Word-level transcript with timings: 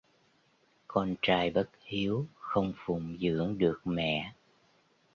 Con 0.87 1.15
trai 1.21 1.49
bất 1.49 1.69
hiếu 1.85 2.25
không 2.39 2.73
phụng 2.77 3.17
dưỡng 3.21 3.57
được 3.57 3.81
mẹ 3.85 4.33